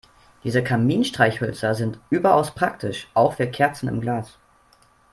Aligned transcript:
Diese 0.43 0.63
Kaminstreichhölzer 0.63 1.75
sind 1.75 1.99
überaus 2.09 2.55
praktisch, 2.55 3.07
auch 3.13 3.33
für 3.33 3.45
Kerzen 3.45 3.87
im 3.87 4.01
Glas. 4.01 4.39